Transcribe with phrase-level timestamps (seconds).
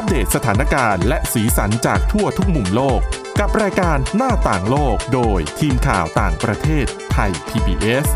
[0.00, 3.00] อัปเดตสถานการณ์และสีสันจากทั่วทุกมุมโลก
[3.40, 8.06] กับรายการหน้าต่างโลกโดยทีมข่าวต่างประเทศไทย PBS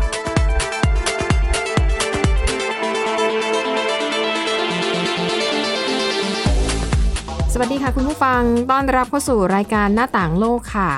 [7.53, 8.41] สวัสดีค่ะคุณผู้ฟัง
[8.71, 10.91] ต้อนรับเข้าสู่รายการหน้าต่างโลกค่ะ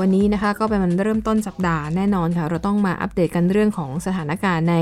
[0.00, 4.76] วันนี้นะคะก็เป็นวันเริ่มต้นสัปดาห์แน่นอนค่ะ เราต้องมาอัปเดตกันเรื่องของสถานการณ์ใน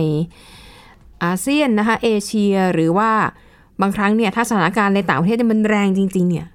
[1.25, 3.13] อาเซียนนะคะเอเชียหรือว่า
[3.81, 6.47] บางครั้งเนี่ยถ้าสถานการณ์ในต่างประเทศเนี่ยมันแรงจริง ๆ เนี่ย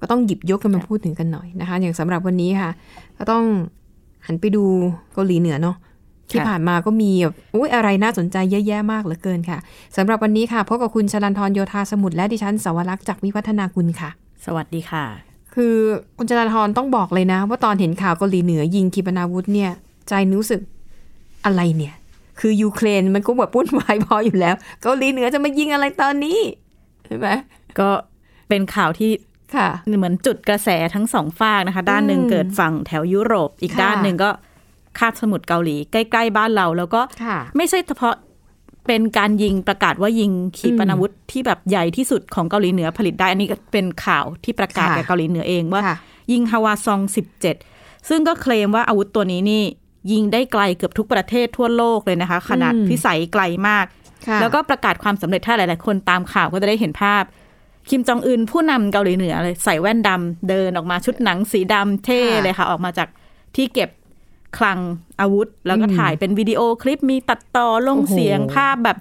[0.00, 2.70] ก็ต้องหยิบยกกันมาพูดถึงกันหน่อยนะคะ อย่างสำหรับวันนี้ค่ะ
[3.18, 3.44] ก็ต้อง
[4.26, 4.64] หันไปดู
[5.12, 5.76] เกาหลีเหนือเนาะ
[6.30, 9.58] ที่ผ่านมาก็มีแบบอุ้ยอะไรน่าสนใจเยอะแยะมากเหลือเกินค่ะ
[9.96, 14.10] สำหรับวันนี้ค่ะพบกับคุณชลันทรโยธาสมุทรและดิฉันสวรักษ์จากวิวัฒนาคุณค่ะ
[14.46, 15.04] สวัสดีค่ะ
[15.54, 15.74] คือ
[16.16, 19.70] คุณจราธรต้องบอกเลยนะ ว่าตอนเห็นข่าวเกาหลีเหนือยิงขีปนาวุธเนี่ย
[20.08, 20.60] ใจรู้สึก
[21.44, 21.94] อะไรเนี่ย
[22.40, 27.30] คือยูเครนมันก็แบบวุ่นวายพออยู่แล้ว เกาหลีเหนือจะมายิงอะไรตอนนี้ใช่ไหม
[27.80, 27.90] ก็
[28.48, 29.10] เป็นข่าวที่
[29.56, 34.30] ค่ะเหมือนจุดกระแสทั้งสองฝากนะคะ ด้านหนึ่งอืมเกิดฝั่งแถวยุโรป อีกค่ะด้านหนึ่งก็
[34.98, 38.14] คาบสมุทรเกาหลี ใกล้ๆบ้านเราแล้วก็ค่ะไม่ใช่เฉพาะ
[38.86, 45.96] เป็นการยิงประกาศว่ายิงขีปนาวุธที่แบบใหญ่ที่สุดของเกาหลีเหนือผลิตได้ อันนี้ก็เป็นข่าวที่ประกาศค่ะกับเกาหลีเหนือเองว่าค่ะ
[46.32, 47.00] ยิงฮาวาซอง
[47.56, 49.62] 17 ซึ่งก็เคลมว่าอาวุธตัวนี้นี่
[50.12, 54.01] ยิงได้ไกลเกือบทุกประเทศทั่วโลกเลยนะคะ ขนาดอืมพิสัยไกลมากค่ะ
[54.40, 57.22] แล้วก็ประกาศความสำเร็จถ้าหลาย ๆ คนตามข่าวก็จะได้เห็นภาพ
[57.90, 63.08] คิมจองอึนผู้นำเกาหลีเหนือเลยใส่แว่นดำเดินออกมาชุดหนังสีดำเท่เลยค่ะ ออกมาจาก
[63.56, 63.90] ที่เก็บ
[64.58, 64.78] คลัง
[65.20, 68.96] อาวุธ แล้วก็อืมถ่ายเป็นวิดีโอคลิปมีตัดต่อลงโอ้โหเสียงภาพแบบ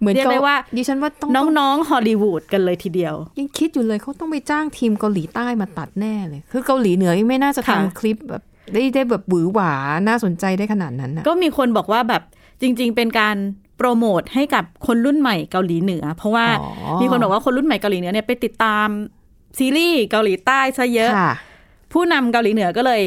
[0.00, 9.72] เหมือนเรียกได้ว่าดิฉันว่าต้องน้องๆฮอลลีวูดกันเลยทีเดียว ยังคิดอยู่เลยเขาต้องไปจ้างทีมเกาหลีใต้มาตัดแน่เลย คือเกาหลีเหนือยังไม่น่าจะค่ะทำคลิปแบบได้ได้แบบหวือหวา
[10.08, 12.22] น่าสนใจได้ขนาดนั้นนะก็มีคนบอกว่าแบบ
[12.60, 13.36] จริง ๆ เป็นการ
[13.76, 18.86] โปรโมทให้กับคนรุ่นใหม่เกาหลีเหนือ เพราะว่าอ๋อมีคนบอกว่าคนรุ่นใหม่เกาหลีเหนือเนี่ยไปติดตาม
[19.58, 21.34] ซีรีส์เกาหลีใต้ซะเยอะค่ะ
[21.92, 23.02] ผู้นำเกาหลีเหนือก็เลย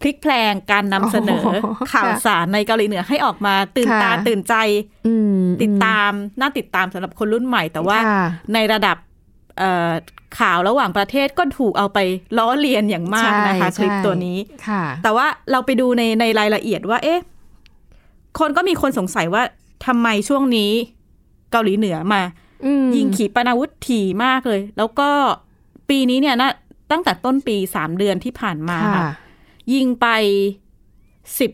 [0.00, 4.54] พลิกแพลงการนำเสนอโอ้โหข่าวสารในเกาหลีเหนือให้ออกมาตื่นค่ะตาตื่นใจ
[5.06, 8.24] อืมติดตามน่าติดตามสำหรับคนรุ่นใหม่ แต่ว่าค่ะ
[8.54, 8.96] ในระดับ
[9.58, 9.90] เอ่อ
[10.40, 11.98] ข่าวระหว่างประเทศก็ถูกเอาไป
[12.38, 17.20] ล้อเลียนอย่างมากนะคะใช่คลิปใช่ตัวนี้ค่ะแต่ว่าเราไปดูในในรายละเอียดว่า เอ๊ะ
[18.38, 19.42] คนก็มีคนสงสัยว่า
[19.86, 20.72] ทำไมช่วงนี้
[21.50, 22.22] เกาหลีเหนือมา
[22.64, 25.10] อืมยิงขีปนาวุธถี่มากเลย แล้วก็
[25.88, 26.50] ปีนี้เนี่ยนะ
[26.90, 29.10] ตั้งแต่ต้นปีสามเดือนที่ผ่านมาค่ะค่ะ
[29.74, 30.06] ยิงไป
[31.38, 31.50] สิบ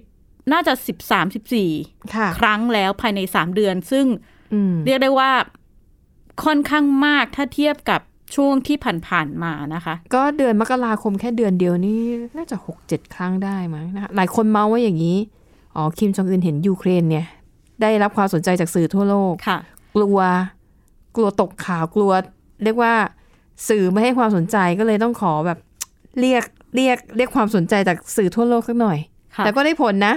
[0.53, 1.71] น่าจะสิบสามสิบสี่
[2.15, 4.07] ค่ะครั้งแล้วภายในสามเดือน ซึ่ง
[4.53, 5.31] อืมเรียกได้ว่า
[6.45, 8.01] ค่อนข้างมากถ้าเทียบกับ
[8.37, 8.77] ช่วงที่
[9.09, 12.01] ผ่านๆมานะคะ ก็เดือนมกราคมแค่เดือนเดียวนี่
[12.37, 15.19] น่าจะหกเจ็ดครั้งได้มั้งนะคะหลายคนเมาว่าอย่างนี้
[15.77, 17.27] อ๋อ คิมจองอึนเห็นยูเครนเนี่ย
[17.83, 19.59] ได้รับความสนใจจากสื่อทั่วโลกค่ะ
[19.97, 20.19] กลัว
[21.17, 22.13] กลัวตกข่าวกลัว
[22.65, 22.95] เรียกว่า
[23.69, 25.59] สื่อไม่ให้ความสนใจก็เลยต้องขอแบบ
[26.21, 26.45] เรียก
[26.77, 28.99] เรียกเรียกความสนใจจากสื่อทั่วโลกสักหน่อย
[29.37, 30.15] ค่ะแต่ก็ได้ผลนะ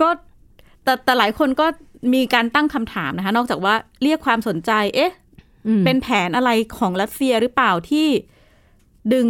[0.00, 0.08] ก็
[0.84, 1.66] แต่แต่หลายคนก็
[2.14, 5.12] มีการตั้งคำถามนะคะ นอกจากว่าเรียกความสนใจ เอ๊ะ
[5.66, 8.08] อืมเป็นแผนอะไรของรัสเซียหรือเปล่าที่
[9.14, 9.28] ดึง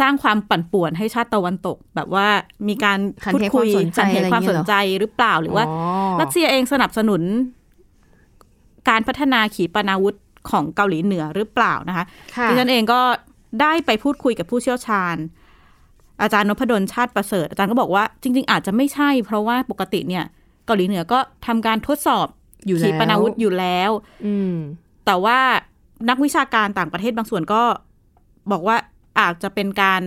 [0.00, 2.26] สร้างความปั่นป่วนให้ชาติตะวันตก แบบว่า
[2.68, 5.76] มีการหันพูดเหคุยความสนใจหันเหอะไรตุความเงี้สยนเหรอใจหรือเปล่าหรือว่าอ๋อ
[6.20, 7.22] รัสเซียเองสนับสนุน
[8.88, 10.14] การพัฒนาขีปนาวุธ
[10.50, 12.04] ของเกาหลีเหนือหรือเปล่านะคะ
[12.36, 13.00] ค่ะดิฉันเองก็
[13.60, 15.16] ได้ไปพูดคุยกับผู้เชี่ยวชาญ
[16.22, 20.24] อาจารย์นพดลชาติประเสริฐ อาจารย์ก็บอกว่าจริง ๆ อาจจะไม่ใช่ เพราะว่าปกติเนี่ย
[20.66, 22.26] เกาหลีเหนือก็ทำการทดสอบ
[22.66, 23.90] อยู่แล้วขีปนาวุธอยู่แล้ว
[24.26, 24.54] อืม
[25.06, 25.38] แต่ว่า
[26.08, 27.62] นักวิชาการต่างประเทศบางส่วนก็
[28.52, 28.76] บอกว่า
[29.18, 30.02] อาจจะเป็นการ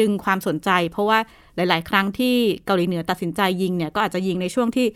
[0.00, 1.18] ดึงความสนใจ เพราะว่า
[1.56, 2.34] หลาย ๆ ครั้งที่
[2.64, 4.86] เกาหลีเหนือตัดสินใจยิงเนี่ยก็อาจจะยิงในช่วงที่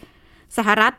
[0.57, 0.93] สหรัฐ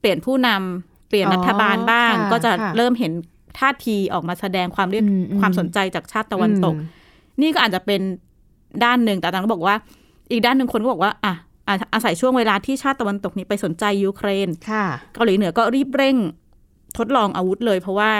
[0.00, 3.12] เปลี่ยนผู้นำเปลี่ยนอ๋อรัฐบาลบ้างค่ะก็จะค่ะเริ่มเห็น
[3.58, 8.00] ท่าทีออกมาแสดงความเรียกอืมอืมความสนใจจากชาติตะวันตกอืมนี่ก็อาจจะเป็น
[8.84, 9.76] ด้านหนึ่งแต่อาจารย์ก็บอกว่า
[10.30, 11.34] อีกด้านหนึ่งคนก็บอกว่าอะ
[11.68, 16.16] อาอาศัยช่วงเวลาที่ชาติตะวันตกนี้ไปสนใจยูเครนค่ะเกาหลีเหนือก็รีบเร่ง
[16.98, 18.10] ทดลองอาวุธเลย เพราะว่า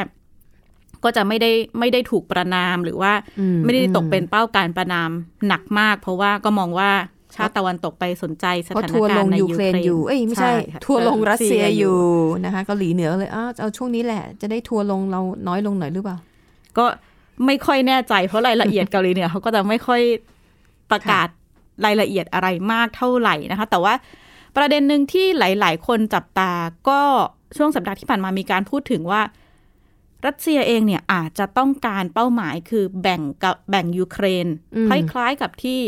[1.04, 5.10] ก็จะไม่ได้ไม่ได้ถูกประนามหรือว่าอืมไม่ได้ตกอืมเป็นเป้าการประนาม
[5.46, 6.90] หนักมาก เพราะว่าก็มองว่า
[7.36, 16.16] ชาติตะวันตกไปสนใจสเพราะถานทัวร์ลการงณ์ในยูยูเครนอยู่ เอ้ยไม่ใช่ค่ะทัวร์ลงรัสเซียรัสเซียออยู่ยู่นะคะเกาหลีเหนือเลยอ้าวเอาช่วงนี้แหละ จะได้ทัวร์ลงเราน้อยลงหน่อยหรือเปล่า
[16.78, 16.84] ก็
[17.46, 20.02] ไม่ค่อยแน่ใจ เพราะรายละเอียดเกาหลีเหนือเขาก็จะไม่ค่อย
[20.90, 21.28] ประกาศ
[21.84, 23.94] รายละเอียดอะไรมากเท่าไหร่นะคะ แต่ว่า
[24.56, 26.52] ประเด็นหนึ่งที่หลาย ๆ คนจับตา
[26.88, 27.00] ก็
[27.56, 29.20] ช่วงสัปดาห์ที่ผ่านมามีการพูดถึงว่า
[30.26, 35.80] รัสเซียเองเนี่ยอาจจะต้องการเป้าหมายคือแบ่งกับแบ่งยูเครนอืมคล้ายๆกับที่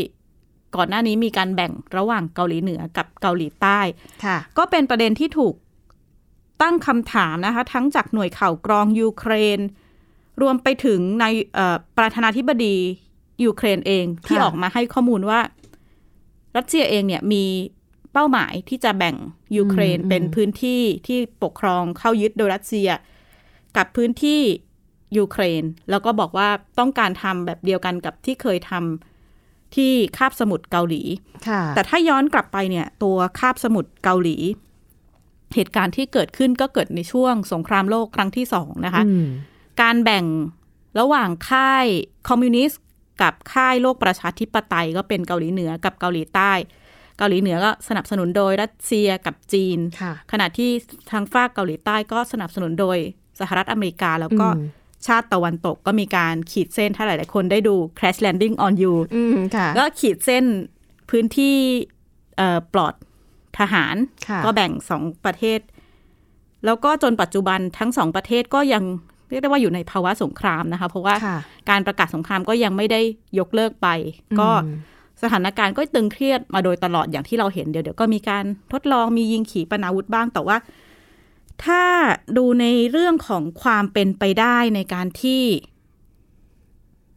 [0.77, 3.81] ก่อนหน้านี้มีการแบ่งระหว่างเกาหลีเหนือกับเกาหลีใต้
[4.25, 5.55] ค่ะก็เป็นประเด็นที่ถูก
[6.63, 9.61] ตั้งคำถามนะคะ ทั้งจากหน่วยข่าวกรองยูเครน
[10.43, 11.25] รวมไปถึงใน
[11.55, 12.77] เอ่อประธานาธิบดี
[13.45, 15.41] ยูเครนเองที่ค่ะออกมาให้ข้อมูลว่า
[16.57, 17.45] รัสเซียเองเนี่ยมี
[18.13, 19.17] เป้าหมายที่จะแบ่ง
[19.57, 22.89] ยูเครนอืมเป็นพื้นที่ที่ปกครองเข้ายึดโดยรัสเซีย
[23.77, 24.41] กับพื้นที่
[25.19, 31.03] ยูเครน แล้วก็บอกว่าต้องการทำแบบเดียวกันกับที่เคยทำที่คาบสมุทรเกาหลี
[31.49, 34.37] ค่ะแต่ถ้าย้อนกลับไปเนี่ย ตัวคาบสมุทรเกาหลี
[35.55, 39.27] เหตุการณ์ที่เกิดขึ้นก็เกิดในช่วงสงครามโลกครั้งที่สองนะคะอืม
[39.81, 40.25] การแบ่ง
[41.01, 41.87] ระหว่างค่าย
[42.29, 42.83] คอมมิวนิสต์
[43.23, 46.53] กับค่ายโลกประชาธิปไตยก็เป็นเกาหลีเหนือกับเกาหลีใต้
[47.19, 50.71] เกาหลีเหนือก็สนับสนุนโดยรัสเซียกับจีนค่ะขณะที่
[51.11, 52.99] ทางฝากเกาหลีใต้ก็สนับสนุนโดย
[53.41, 54.69] สหรัฐอเมริกาแล้วก็อืม
[55.07, 60.45] ชาติตะวันตกก็มีการขีดเส้นถ้าหลาย ๆ คนได้ดู Crash Landing on You อืมค่ะก็ขีดเส้น
[61.11, 61.57] พื้นที่
[62.37, 62.95] เอ่อปลอด
[63.59, 63.97] ทหาร
[64.29, 65.61] ค่ะก็แบ่งสองประเทศ
[66.65, 68.85] แล้วก็จนปัจจุบันทั้งสองประเทศก็ยัง
[69.31, 71.39] เรียกได้ว่าอยู่ในภาวะสงครามนะคะ เพราะว่าค่ะ
[71.71, 73.01] การประกาศสงครามก็ยังไม่ได้
[73.39, 73.89] ยกเลิกไป
[74.41, 74.77] ก็อืม
[75.23, 80.57] สถานการณ์ก็ตึงเครียดมาโดยตลอดอย่างที่เราเห็นเดี๋ยวเดี๋ยวก็มีการทดลองมียิงขีปนาวุธบ้างแต่ว่า
[81.65, 81.85] ถ้า
[82.37, 85.43] ดูในเรื่องของความเป็นไปได้ในการที่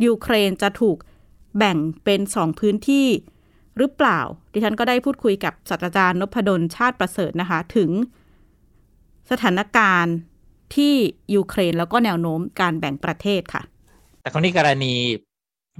[0.06, 0.98] ยูเครนจะถูก
[1.58, 3.08] แบ่งเป็นสองพื้นที่
[3.78, 4.20] หรือเปล่า
[4.54, 7.90] ดิฉันก็ได้พูดคุยกับศาสตราจารย์นพดลชาติประเสริฐนะคะ ถึง
[9.32, 10.16] สถานการณ์
[10.76, 10.94] ที่
[11.36, 13.62] ยูเครนแล้วก็แนวโน้มการแบ่งประเทศค่ะ
[14.22, 14.94] แต่คราวนี้กรณี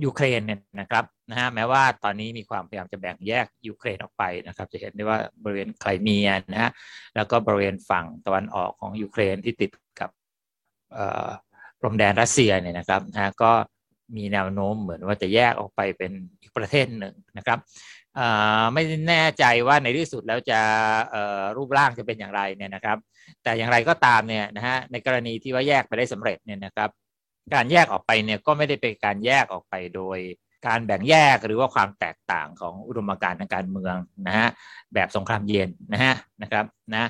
[0.04, 6.72] ยูเครนเนี่ยนะครับนะฮะแม้ว่าตอนนี้มีความพยายามจะแบ่งแยกยูเครนออกไปนะครับ จะเห็นได้ว่าบริเวณไครเมียนะฮะ
[7.16, 10.10] แล้วก็บริเวณฝั่งตะวันออกของยูเครนที่ติดกับ
[10.94, 11.30] เอ่อ
[11.80, 13.52] พรมแดนรัสเซียเนี่ยนะครับนะฮะก็
[14.18, 16.12] มีแนวโน้มเหมือนว่าจะแยกออกไปเป็น
[16.42, 17.60] อีกประเทศหนึ่งนะครับ
[18.16, 18.28] เอ่
[18.62, 20.60] อไม่แน่ใจว่าในที่สุดแล้วจะ
[21.12, 22.98] เอ่อรูปร่างจะเป็นอย่างไรเนี่ยนะครับ
[23.44, 26.90] แต่อย่างไรก็ตามเนี่ยนะฮะในกรณีที่ว่าแยกไปได้สำเร็จเนี่ยนะครับ
[27.54, 30.20] การแยกออกไปเนี่ยก็ไม่ได้เป็นการแยกออกไปโดย
[30.68, 33.96] การแบ่งแยกหรือว่าความแตกต่างของอุดมการณ์ทางการเมือง
[34.28, 34.50] นะฮะ
[34.94, 37.10] แบบสงครามเย็นนะฮะนะครับนะ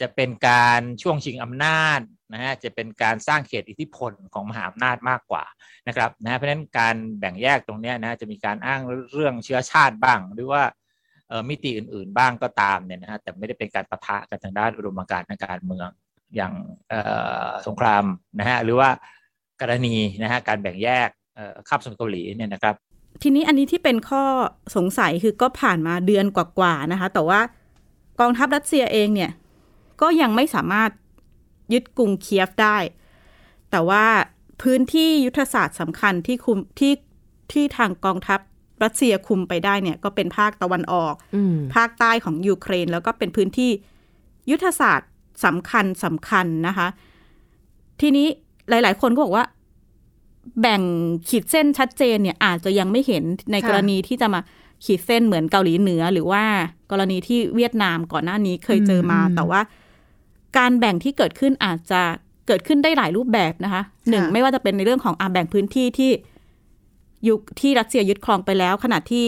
[0.00, 2.00] จะเป็นการช่วงชิงอำนาจ
[2.32, 5.44] นะฮะจะเป็นการสร้างเขตอิทธิพลของมหาอำนาจมากกว่า
[5.88, 8.80] นะครับนะเพราะฉะนั้นการแบ่งแยกตรงนี้นะจะมีการอ้าง
[9.14, 10.62] เรื่องเชื้อชาติบ้าง หรือว่า
[11.48, 15.88] มิติอื่น ๆ บ้างก็ตามเนี่ยนะฮะแต่ไม่ได้เป็นการปะทะกันทางด้านอุดมการณ์ทางการเมือง
[16.36, 16.52] อย่าง
[17.66, 18.04] สงคราม
[18.38, 18.90] นะฮะหรือว่า
[19.60, 22.74] กรณีนะฮะการแบ่งแยกเอ่อคาบสมุทรเกาหลีเนี่ยนะครับ
[23.22, 24.22] ทีนี้อันนี้ที่เป็นข้อ
[24.76, 27.40] สงสัยคือก็ผ่านมาเดือนกว่าๆนะคะ แต่ว่า
[28.20, 29.30] กองทัพรัสเซียเองเนี่ย
[30.00, 30.90] ก็ยังไม่สามารถ
[31.72, 32.76] ยึดกรุงเคียฟได้
[33.70, 34.04] แต่ว่า
[34.62, 36.92] พื้นที่ยุทธศาสตร์สำคัญที่คุมที่
[37.52, 38.40] ที่ทางกองทัพ
[38.84, 43.70] รัสเซียคุมไปได้เนี่ยก็เป็นภาคตะวันออกอืมภาคใต้ของยูเครน แล้วก็เป็นพื้นที่
[44.50, 45.10] ยุทธศาสตร์
[45.44, 46.88] สำคัญสำคัญนะคะ
[48.00, 48.28] ทีนี้
[48.70, 49.44] หลาย ๆ คนก็บอกว่า
[50.60, 50.82] แบ่ง
[51.28, 54.40] ขีดเส้นชัดเจนเนี่ย อาจจะยังไม่เห็นในค่ะกรณีที่จะมา
[54.84, 56.42] ขีดเส้นเหมือนเกาหลีเหนือ หรือว่า
[56.90, 59.60] กรณีที่เวียดนามก่อนหน้านี้เคยเจอมา แต่ว่า
[60.58, 62.02] การแบ่งที่เกิดขึ้นอาจจะ
[62.46, 66.10] เกิดขึ้นได้หลายรูปแบบนะคะหนึ่งไม่ว่าจะเป็นในเรื่องของอาแบ่งพื้นที่ที่
[67.28, 69.24] ยุคที่รัสเซียยึดครองไปแล้ว ขณะที่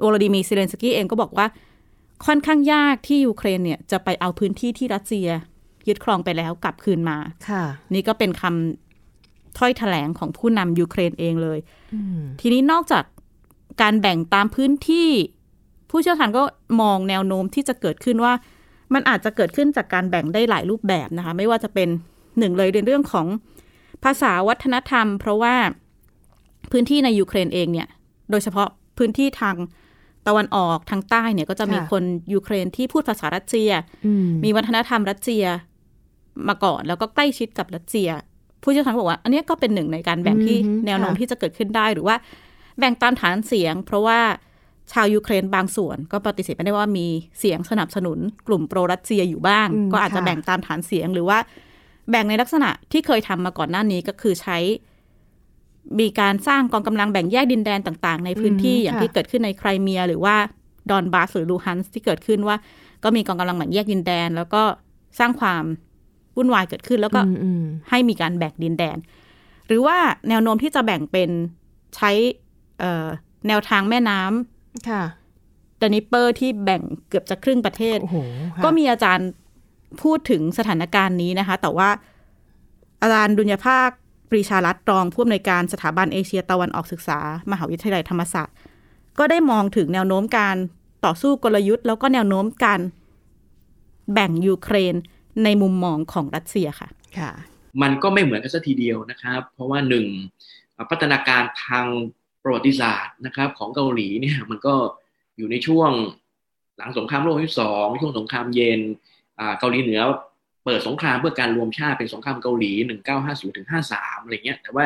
[0.00, 1.46] โวลาดิมีร์เซเลนสกี้เองก็บอกว่า
[2.26, 5.28] ค่อนข้างยากที่ยูเครนเนี่ยจะไปเอาพื้นที่ที่รัสเซีย
[5.88, 7.64] ยึดครองไปแล้วกลับคืนมาค่ะ
[7.94, 11.58] นี่ก็เป็นคำถ้อยแถลงของผู้นำยูเครนเองเลย
[11.94, 13.04] อืมทีนี้นอกจาก
[13.82, 15.08] การแบ่งตามพื้นที่
[15.90, 16.42] ผู้เชี่ยวชาญก็
[16.80, 18.32] มองแนวโน้มที่จะเกิดขึ้นว่า
[18.94, 21.88] มันอาจจะเกิดขึ้นจากการแบ่งได้หลายรูปแบบนะคะ ไม่ว่าจะเป็น
[22.38, 23.26] หนึ่งเลยในเรื่องของ
[24.04, 25.54] ภาษาวัฒนธรรม เพราะว่า
[26.72, 27.88] พื้นที่ในยูเครนเองเนี่ย
[28.30, 28.68] โดยเฉพาะ
[28.98, 29.56] พื้นที่ทาง
[30.26, 33.70] ตะวันออกทางใต้เนี่ยก็จะมีค่ะคนยูเครนที่พูดภาษารัสเซีย
[34.06, 35.44] อืมมีวัฒนธรรมรัสเซีย
[36.48, 38.08] มาก่อน แล้วก็ใกล้ชิดกับรัสเซีย
[38.62, 42.16] ผู้เชี่ยวชาญก็บอกว่า อันเนี้ยก็เป็นหนึ่งในการแบ่งที่อือฮึแนวโน้มค่ะที่จะเกิดขึ้นได้หรือว่า
[42.78, 44.20] แบ่งตามฐานเสียง เพราะว่า
[44.92, 47.06] ชาวยูเครนบางส่วน ก็ปฏิเสธไม่ได้ว่ามี
[47.38, 51.38] เสียงสนับสนุน กลุ่มโปรรัสเซียอยู่บ้างอืมก็อาจจะค่ะแบ่งตามฐานเสียงหรือว่า
[52.10, 54.58] แบ่งในลักษณะที่เคยทำมาก่อนหน้านี้ก็คือใช้
[56.00, 60.36] มีการสร้างกองกำลังแบ่งแยกดินแดนต่าง ๆ ในพื้นที่อืมอย่างค่ะที่เกิดขึ้นในไครเมีย หรือว่า
[60.90, 62.56] ดอนบาสหรือลูฮันส์ที่เกิดขึ้นว่า
[63.04, 64.62] ก็มีกองกำลังแบ่งแยกดินแดน แล้วก็
[65.18, 65.64] สร้างความ
[66.36, 68.96] วุ่นวายเกิดขึ้น แล้วก็อืมอืมให้มีการแบ่งดินแดน
[69.66, 69.96] หรือว่า
[70.28, 71.30] แนวโน้มที่จะแบ่งเป็น
[71.96, 72.10] ใช้
[72.78, 73.06] เอ่อ
[73.48, 75.02] แนวทางแม่น้ำค่ะ
[75.80, 78.16] ดานิเปอร์ที่แบ่งเกือบจะครึ่งประเทศโอ้โห
[78.54, 79.28] ค่ะก็มีอาจารย์
[80.02, 81.88] พูดถึงสถานการณ์นี้นะคะ แต่ว่า
[83.02, 83.88] อาจารย์ดุลยภาค
[84.30, 87.18] ปรีชารัตน์รองผู้อำนวยการสถาบันเอเชียตะวันออกศึกษา
[87.50, 88.54] มหาวิทยาลัยธรรมศาสตร์
[89.18, 90.56] ก็ได้มองถึงแนวโน้มการ
[91.04, 92.80] ต่อสู้กลยุทธ์ แล้วก็แนวโน้มการ
[94.12, 94.94] แบ่งยูเครน
[95.44, 96.88] ในมุมมองของรัสเซียค่ะ
[97.18, 97.30] ค่ะ
[97.82, 100.06] มันก็ไม่เหมือนกันสัทีเดียวนะครับ เพราะว่าหนึ่ง
[100.90, 101.86] พัฒนาการทาง
[102.42, 104.74] ประวัติศาสตร์นะครับ ของเกาหลีเนี่ยมันก็
[105.36, 105.90] อยู่ในช่วง
[106.78, 108.80] หลังสงครามโลกครั้งที่สองช่วงสงครามเย็น
[109.58, 110.02] เกาหลีเหนือ
[110.64, 112.72] เปิดสงครามเพื่อการรวมชาติเป็นสงครามเกาหลี
[113.14, 114.84] 1950ถึง53 อะไรเงี้ย แต่ว่า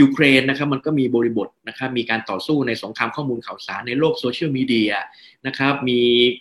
[0.00, 4.92] ยูเครนนะครับมันก็มีบริบทนะครับ มีการต่อสู้ในสงครามข้อมูลข่าวสารในโลกโซเชียลมีเดีย
[5.46, 6.00] นะครับ มี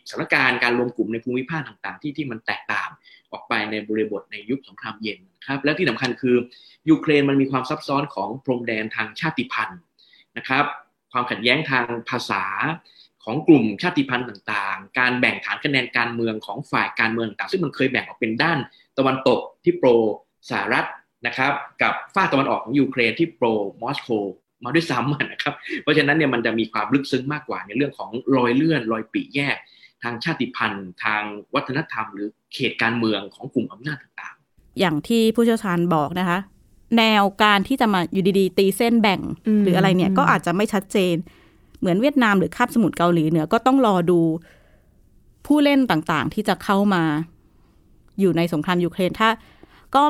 [0.10, 2.90] สถานการณ์การรวมกลุ่มในภูมิภาคต่างๆ ที่ที่มันแตกต่าง
[3.36, 6.36] ออกไปในบริบทในยุคสงครามเย็นครับและที่สำคัญคือ
[6.90, 9.80] ยูเครนมันมีความซับซ้อนของพรมแดนทางชาติพันธุ์
[10.38, 10.66] นะครับ
[11.12, 12.44] ความขัดแย้งทางภาษา
[13.24, 18.60] ของกลุ่มชาติพันธุ์ต่างๆ การแบ่งฐานคะแนนการเมืองของฝ่ายการเมืองต่างซึ่งมันเคยแบ่งออกเป็นด้าน
[18.98, 19.90] ตะวันตกที่โปร
[20.50, 20.86] สหรัฐ
[21.28, 23.48] นะครับกับฝ้าตะวันออกของยูเครนที่โปร
[23.82, 24.10] มอสโก
[24.64, 29.58] มาด้วยซ้ำนะครับเพราะฉะนั้นเนี่ยมันจะมีความลึกซึ้งมากกว่าในเรื่องของรอยเลื่อนรอยปีแยก
[30.06, 31.24] ทางชาติพันธุ์ ทาง
[31.56, 36.40] วัฒนธรรม หรือเขตการเมืองของกลุ่มอำนาจต่างๆ อย่างที่ผู้เชี่ยวชาญบอกนะคะ
[36.98, 39.22] แนวการที่จะมาอยู่ดีๆ ตีเส้นแบ่ง
[39.64, 41.16] หรืออะไรเนี่ยก็อาจจะไม่ชัดเจน
[41.80, 44.20] เหมือนเวียดนามหรือคาบสมุทรเกาหลีเหนือก็ต้องรอดู
[45.46, 47.04] ผู้เล่นต่างๆ ที่จะเข้ามา
[48.20, 49.30] อยู่ในสงครามยูเครนถ้า
[49.96, 50.04] ก็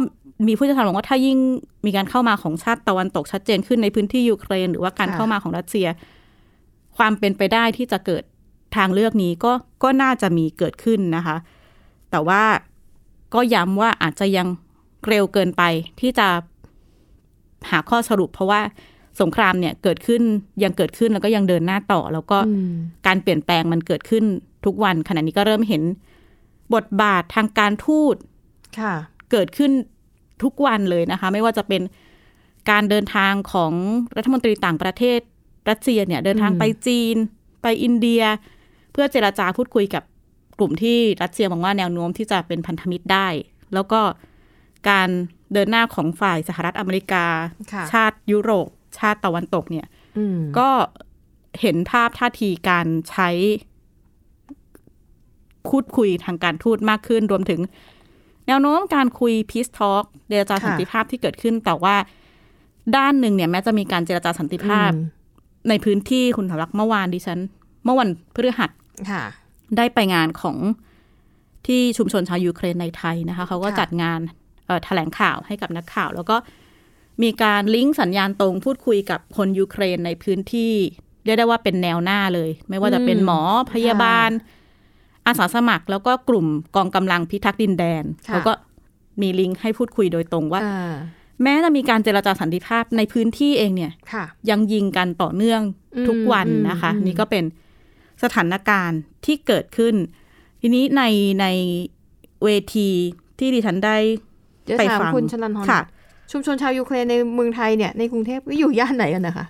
[0.47, 1.37] มีผู้เชี่ยวชาญบอกว่าถ้ายิ่ง
[1.85, 5.87] มีการเข้ามาของชาติตะวันตกชัดเจนขึ้นในพื้นที่ยูเครน หรือว่าการเข้ามาของรัสเซีย
[6.97, 8.23] ความเป็นไปได้ที่จะเกิด
[8.75, 9.51] ทางเลือกนี้ก็
[9.83, 11.37] ก็น่าจะมีเกิดขึ้นนะคะ
[12.11, 12.43] แต่ว่า
[13.33, 14.47] ก็ย้ำว่าอาจจะยัง
[15.07, 15.63] เร็วเกินไป
[15.99, 16.27] ที่จะ
[17.69, 18.61] หาข้อสรุป เพราะว่า
[19.21, 20.21] สงครามเนี่ยเกิดขึ้น
[20.63, 22.37] ยังเกิดขึ้นแล้วก็ยังเดินหน้าต่อ แล้วก็
[23.07, 24.23] การเปลี่ยนแปลงมันเกิดขึ้น
[24.65, 25.83] ทุกวัน ขณะนี้ก็เริ่มเห็น
[26.75, 28.15] บทบาททางการทูต
[29.31, 29.71] เกิดขึ้น
[30.43, 31.81] ทุกวันเลยนะคะ ไม่ว่าจะเป็น
[32.69, 33.73] การเดินทางของ
[34.17, 35.19] รัฐมนตรีต่างประเทศ
[35.69, 37.15] รัสเซียเนี่ยเดินทางไปจีน
[37.61, 38.23] ไปอินเดีย
[38.95, 40.03] เพื่อเจราจาพูดคุยกับ
[40.59, 43.27] กลุ่มที่รัสเซียมองว่าแนวโน้มที่จะเป็นพันธมิตรได้
[43.73, 44.01] แล้วก็
[44.89, 45.09] การ
[45.53, 47.25] เดินหน้าของฝ่ายสหรัฐอเมริกา
[47.91, 49.87] ชาติยุโรป ชาติตะวันตกเนี่ย
[50.57, 50.69] ก็
[51.61, 53.29] เห็นภาพท่าทีการใช้
[55.69, 57.59] พูดคุยทางการทูตมากขึ้นรวมถึง
[58.47, 61.95] แนวโน้มการคุยพีซทอล์กเจรจาสันติภาพที่เกิดขึ้น แต่ว่า
[62.97, 64.89] ด้านหนึ่งเนี่ยแม้จะมีการเจรจาสันติภาพ
[65.69, 67.39] ในพื้นที่คุณถรักเมื่อวานดิฉัน
[67.83, 68.69] เมื่อวันพฤหัส
[69.77, 70.57] ได้ไปงานของ
[71.67, 74.19] ที่ชุมชนชาวยูเครนในไทยนะคะ เขาก็จัดงาน
[74.85, 76.37] แถลงข่าวให้กับนักข่าว แล้วก็
[77.23, 80.73] มีการลิงก์สัญญาณตรงพูดคุยกับคนยูเครนในพื้นที่
[81.25, 83.39] เรียกได้ว่าเป็นแนวหน้าเลย ไม่ว่าจะเป็นหมอ
[83.73, 84.29] พยาบาล
[85.27, 88.53] อาสาสมัคร แล้วก็กลุ่มกองกำลังพิทักษ์ดินแดนเขาก็
[89.21, 90.61] มีลิงก์ให้พูดคุยโดยตรงว่า
[91.43, 93.91] แม้จะมีการเจรจาสันติภาพในพื้นที่เองเนี่ย
[94.49, 95.61] ยังยิงกันต่อเนื่อง
[96.07, 97.43] ทุกวันนะคะ นี่ก็เป็น
[98.23, 99.95] สถานการณ์ที่เกิดขึ้น
[100.61, 101.03] ทีนี้ใน
[101.41, 101.45] ใน
[102.43, 102.89] เวที
[103.39, 103.97] ที่ดิฉันได้
[104.77, 105.81] ไปฟังคุณชลันทรค่ะ
[106.31, 109.45] ชุมชนชาวยูเครนในเมืองไทยเนี่ยในกรุงเทพอยู่ย่านไหนกันนะคะ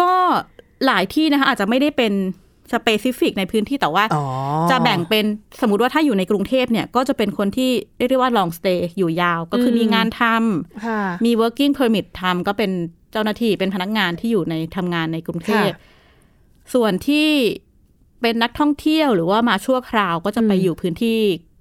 [0.00, 0.12] ก็
[0.86, 2.12] หลายที่นะคะอาจจะไม่ได้เป็น
[2.72, 4.04] specific ในพื้นที่แต่ว่า
[4.70, 5.24] จะแบ่งเป็น
[5.60, 7.70] สมมติว่าถ้าอยู่ในกรุงเทพเนี่ย ก็จะเป็นคนที่
[8.08, 12.70] เรียกว่า long stay อยู่ยาวก็คือมีงานทำมี working permit ทำก็เป็น
[13.12, 15.70] เจ้าหน้าที่เป็นพนักงานที่อยู่ในทำงานในกรุงเทพ
[16.74, 17.28] ส่วนที่
[18.20, 21.18] เป็นนักท่องเที่ยวหรือว่ามาชั่วคราวก็จะไปอยู่พื้นที่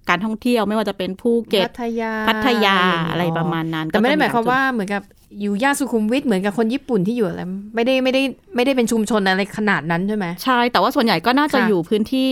[0.10, 2.78] การท่องเที่ยวไม่ว่าจะเป็นภูเก็ตพัทยาพัทยา
[3.12, 5.02] อะไรประมาณนั้น แต่ไม่ได้หมายความว่าเหมือนกับ
[5.42, 7.42] อยู่ย่านสุขุมวิทเหมือนกับคนญี่ปุ่นที่อยู่อะไร
[7.76, 8.22] ไม่ได้ไม่ได้
[8.56, 12.30] ไม่ได้เป็นชุมชนอะไรขนาดนั้นใช่ไหมใช่ แต่ว่าส่วนใหญ่ก็น่าจะอยู่พื้นที่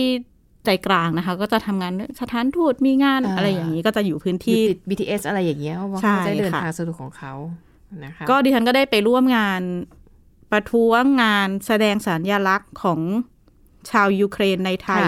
[0.64, 7.32] ใจกลางนะคะ ก็จะทำงานสถานทูตมีงานอะไรอย่างนี้ก็จะอยู่พื้นที่ BTS อะไรอย่างเงี้ยเพราะว่าเขาจะเดินทางสะดวกของเขา
[8.04, 9.60] นะคะก็ดิฉันก็ได้ไปร่วมงาน
[10.54, 13.00] ประท้วงงานแสดงสัญลักษณ์ของ
[13.90, 15.04] ชาวยูเครนในไทย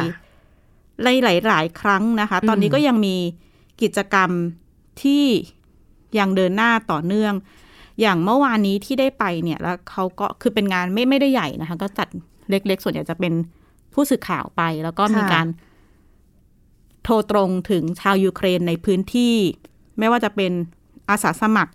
[1.02, 3.16] หลายหลายครั้งนะคะ ตอนนี้ก็ยังมี
[3.82, 4.30] กิจกรรม
[5.02, 5.24] ที่
[6.18, 7.34] ยังเดินหน้าต่อเนื่อง
[8.00, 12.08] อย่างเมื่อวานนี้ที่ได้ไปเนี่ยแล้วเขาก็คือเป็นงานไม่ไม่ได้ใหญ่นะคะ ก็จัด
[12.50, 13.32] เล็กๆ ส่วนใหญ่จะเป็น
[13.94, 15.46] ผู้สื่อข่าวไป แล้วก็มีการ
[17.04, 19.34] โทรตรงถึงชาวยูเครนในพื้นที่
[19.98, 20.52] ไม่ว่าจะเป็น
[21.10, 21.72] อาสาสมัคร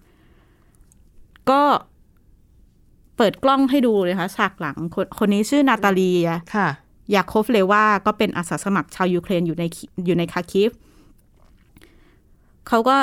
[1.50, 1.62] ก็
[3.22, 6.68] เปิดกล้องให้ดูเลยค่ะฉากหลังคนคนนี้ชื่อนาตาเลียค่ะ
[7.16, 9.64] ยาโคฟเลว่าก็เป็นอาสาสมัครชาวยูเครนอยู่ใน
[10.06, 10.72] อยู่ในคาร์คิฟ
[12.68, 12.96] เขาก็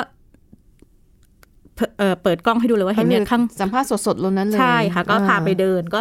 [2.23, 5.99] เปิดกล้องให้ดูเลยว่าเห็นเนี่ยข้างสัมภาษณ์สดๆลงนั้นเลยใช่ค่ะ ก็พาไปเดินก็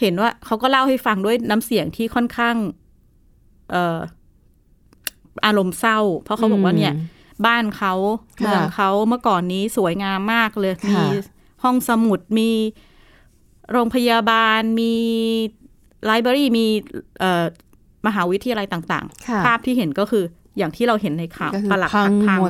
[0.00, 2.56] เห็นว่าเขาก็เล่าให้ฟังด้วยน้ำเสียงที่ค่อนข้าง
[3.70, 3.98] เอ่อ
[5.46, 6.94] อารมณ์เศร้า เพราะเขาบอกว่าเนี่ย
[7.46, 7.94] บ้านเขา
[8.40, 11.02] เมืองเขาเมื่อก่อนนี้สวยงามมากเลย มี
[11.62, 12.50] ห้องสมุดมี
[13.72, 14.94] โรงพยาบาลมี
[16.04, 16.66] ไลบรารีมี
[17.20, 17.44] เอ่อ
[18.06, 20.24] มหาวิทยาลัยต่างๆ ภาพที่เห็นก็คือ
[20.58, 22.40] อย่างที่เราเห็นในข่าวปลักหักพัง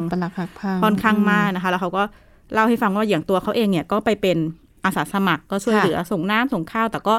[0.83, 2.02] ค่อนข้างมากนะคะ แล้วเขาก็
[2.52, 4.38] เล่าให้ฟังว่าอย่างตัวเขาเองเนี่ยก็ไปเป็น
[4.85, 7.14] อาสาสมัครก็ช่วยค่ะเหลือส่งน้ำส่งข้าว แต่ก็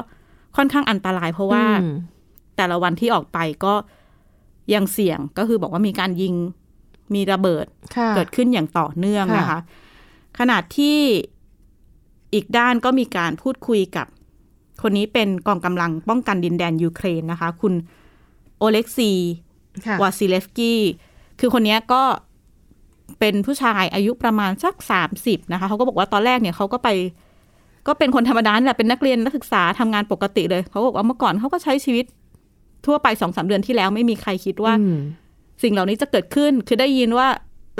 [0.56, 1.92] ค่อนข้างอันตรายเพราะว่าอืม
[2.56, 3.74] แต่ละวันที่ออกไปก็
[4.74, 6.34] ยังเสี่ยงก็คือบอกว่ามีการยิง
[7.14, 9.60] มีระเบิดค่ะเกิดขึ้นอย่างต่อเนื่องค่ะนะคะ
[10.38, 10.98] ขนาดที่
[12.34, 14.06] อีกด้านก็มีการพูดคุยกับ
[14.82, 17.74] คนนี้เป็นกองกำลังป้องกันดินแดนยูเครนนะคะ คุณ
[18.58, 19.10] โอเล็กซี
[19.86, 20.80] ค่ะวาซิเลฟสกี้
[21.40, 22.02] คือคนเนี้ยก็
[23.18, 26.88] เป็นผู้ชายอายุประมาณสักสามสิบนะคะเขาก็บอกว่าตอนแรกเนี่ยเขาก็ไป
[27.86, 32.04] ก็เป็นคนธรรมดานี่แหละเป็นนักเรียนนักศึกษาทำงานปกติเลยเขาบอกว่าเมื่อก่อนเขาก็ใช้ชีวิต
[32.86, 34.98] ทั่วไปสองสามเดือนที่แล้วไม่มีใครคิดว่าอืม
[35.62, 37.28] สิ่งเหล่านี้จะเกิดขึ้น คือได้ยินว่า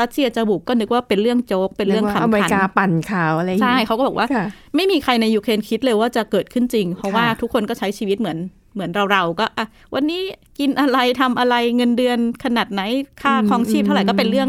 [0.01, 4.47] รัสเซียจะบุกก็นึกว่าเป็นเรื่องโจ๊กเป็นเรื่องรียกว่าขำอเมริขันกาปั่นข่าวอะไรอย่างใช่งี้เขาก็บอกว่าค่ะ
[4.77, 8.39] ไม่มีใครในยูเครนคิดเลยว่าจะเกิดขึ้นจริง เพราะว่าค่ะทุกคนก็ใช้ชีวิตเหมือน
[8.75, 10.23] เหมือนเราๆก็อะวันนี้
[10.59, 12.83] กินอะไรทำอะไรเงินเดือนขนาดไหน
[13.23, 14.49] ค่าครองชีพเท่าไหร่ก็เป็นเรื่อง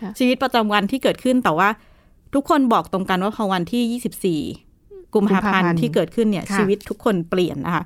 [0.00, 1.68] ค่ะชีวิตประจำวันที่เกิดขึ้นแต่ว่า
[2.34, 7.84] ทุกคนบอกตรงกันว่าพอวันที่ 24 กุมภาพันธ์ที่เกิดขึ้นเนี่ยค่ะชีวิตทุกคนเปลี่ยนนะคะ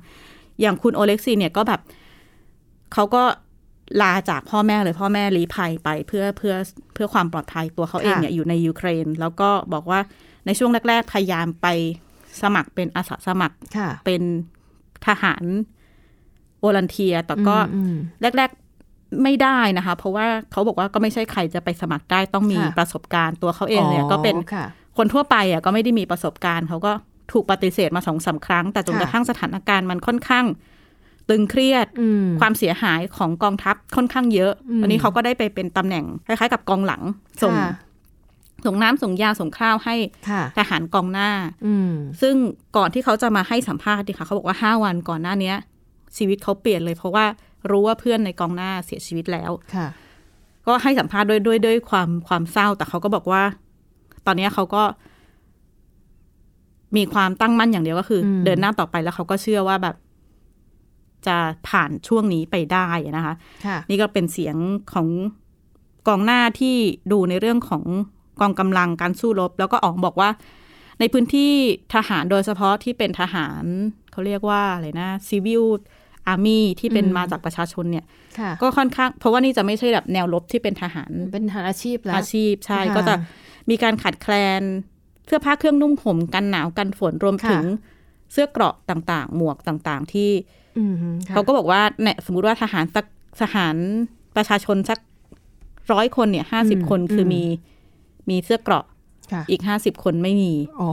[0.61, 1.81] อย่างคุณโอเล็กซีเนี่ยก็แบบ
[2.93, 3.23] เขาก็
[4.01, 6.55] ลาจากพ่อแม่เลยพ่อแม่ลี้ภัยไปเพื่อเพื่อ
[6.93, 9.99] เพื่อความปลอดภัยตัวเขาเองเนี่ยอยู่ในยูเครน แล้วก็บอกว่า
[10.45, 11.67] ในช่วงแรก ๆ พยายามไป
[12.41, 14.21] สมัครเป็นอาสาสมัครค่ะเป็น
[15.05, 15.43] ทหาร
[16.59, 17.95] โอลันเทียแต่ก็อืม
[18.37, 18.49] แรก
[18.83, 24.65] ๆไม่ได้นะคะ เพราะว่าเขาบอกว่าก็ไม่ใช่ใครจะไปสมัครได้ต้องมีค่ะประสบการณ์ตัวเขาเองเนี่ย ก็เป็นค่ะ
[24.97, 26.91] คนทั่วไปอะก็ไม่ได้มีประสบการณ์เขาก็
[27.31, 30.45] ถูกปฏิเสธมาสองสามครั้ง แต่จนค่ะกระทั่งสถานการณ์มันค่อนข้าง
[31.29, 37.01] ตึงเครียดอืมความเสียหายของกองทัพค่อนข้างเยอะอืมตอนนี้เขาก็ได้ไปเป็นตำแหน่งคล้ายๆกับกองหลัง
[37.43, 37.71] ส่งค่ะ
[38.65, 39.95] ส่งน้ำส่งยาส่งข้าวให้
[40.29, 41.29] ค่ะทหารกองหน้า
[41.65, 41.91] อืม
[42.21, 42.35] ซึ่ง
[42.77, 45.55] ก่อนที่เขาจะมาให้สัมภาษณ์ดิค่ะเขาบอกว่าห้าวันก่อนหน้าเนี้ย
[46.17, 47.25] ชีวิตเขาเปลี่ยนเลยเพราะว่า
[47.69, 49.87] รู้ว่าเพื่อนในกองหน้าเสียชีวิตแล้วค่ะ
[50.67, 53.43] ก็ให้สัมภาษณ์ด้วยด้วยด้วยความความเศร้า แต่เขาก็บอกว่า
[54.25, 54.83] ตอนเนี้ยเขาก็
[56.95, 59.95] มีความตั้งมั่นอย่างเดียวก็คืออมเดินหน้าต่อไปแล้วเขาก็เชื่อว่าแบบ
[61.27, 63.33] จะผ่านช่วงนี้ไปได้นะคะ
[63.65, 64.55] ค่ะนี่ก็เป็นเสียง
[64.93, 65.07] ของ
[66.07, 66.75] กองหน้าที่
[67.11, 67.83] ดูในเรื่องของ
[68.41, 70.29] กองกำลังการสู้รบ แล้วก็ออกบอกว่า
[70.99, 71.51] ในพื้นที่
[71.93, 73.63] ทหารโดยเฉพาะที่เป็นทหาร
[74.11, 75.65] เขาเรียกว่าอะไรนะ civil
[76.31, 78.05] army ที่เป็นอืมมาจากประชาชนเนี่ย
[78.39, 83.15] ค่ะก็ค่อนข้าง เพราะว่านี่จะไม่ใช่แบบแนวรบที่เป็นทหาร เป็นทหารอาชีพแล้วอาชีพใช่ค่ะก็จะ
[83.69, 84.61] มีการขาดแคลน
[85.25, 87.63] เสื้อผ้าเครื่องนุ่งห่มกันหนาวกันฝนรวมค่ะถึง
[88.31, 90.56] เสื้อเกราะต่างๆ หมวกต่างๆ ที่อืมค่ะ
[91.29, 93.05] เขาก็บอกว่าเนี่ยสมมุติว่าทหารสัก
[93.41, 93.75] ทหาร
[94.35, 94.99] ประชาชนสัก
[95.91, 97.43] ร้อยคนเนี่ยห้าสิบคนคือมี
[98.29, 98.85] มีเสื้อเกราะ
[99.33, 100.89] ค่ะอีกห้าสิบคนไม่มีอ๋อ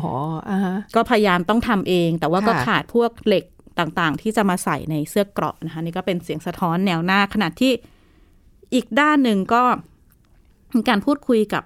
[0.51, 3.45] อ่าฮะก็พยายามต้องทำเอง แต่ว่าก็ค่ะขาดพวกเหล็ก
[3.79, 7.73] ต่างๆ ที่จะมาใส่ในเสื้อเกราะนะคะนี่ก็เป็นเสียงสะท้อนแนวหน้า ขณะที่
[8.75, 9.63] อีกด้านหนึ่งก็
[10.77, 11.63] มีการพูดคุยกับ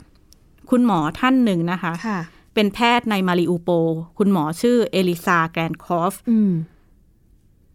[0.70, 2.20] คุณหมอท่านหนึ่งนะคะค่ะ
[2.54, 3.70] เป็นแพทย์ในมาริอูโป
[4.18, 6.52] คุณหมอชื่อเอลิซาแกรนคอฟอืม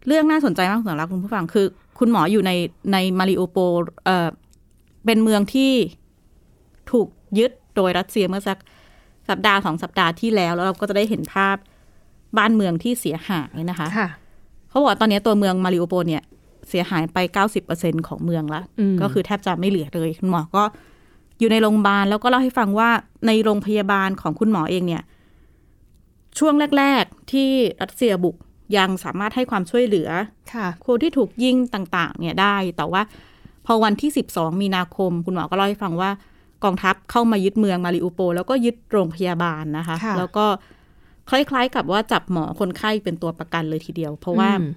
[0.06, 1.66] เรื่องน่าสนใจมากสำหรับคุณผู้ฟังคือ
[1.98, 2.52] คุณหมออยู่ใน
[2.92, 4.28] ในมาริโอโปลเอ่อ
[5.06, 5.72] เป็นเมืองที่
[6.90, 8.58] ถูกยึดโดยรัสเซียเมื่อสัก
[9.28, 11.56] สัปดาห์สองสัปดาห์ที่แล้ว แล้วเราก็จะได้เห็นภาพ
[12.38, 14.08] บ้านเมืองที่เสียหายนะคะค่ะ
[14.68, 16.22] เขาบอกว่าตอนนี้ตัวเมืองมาริโอโปลเนี่ย
[16.68, 20.62] เสียหายไปเก้าสิบเปอร์เซ็นของเมืองละอืมก็คือแทบจะไม่เหลือเลยคุณหมอก็
[21.38, 22.90] อยู่ในโรงพยาบาลแล้วก็เล่าให้ฟังว่า
[23.26, 25.02] ในโรงพยาบาลของคุณหมอเองเนี่ย
[26.38, 27.50] ช่วงแรก ๆ ที่
[27.82, 28.36] รัสเซียบุก
[28.76, 30.08] ยังสามารถให้ความช่วยเหลือ
[30.54, 33.02] ค่ะคนที่ถูกยิงต่างๆ เนี่ยได้ แต่ว่า
[33.66, 36.10] พอวันที่ 12 มีนาคม คุณหมอก็เล่าให้ฟังว่า
[36.64, 40.46] กองทัพเข้ามายึดเมืองมาริอูโปลแล้วก็ยึดโรงพยาบาลนะคะค่ะแล้วก็
[41.30, 44.70] คล้ายๆ กับว่าจับหมอคนไข้เป็นตัวประกันเลยทีเดียว เพราะว่าอืม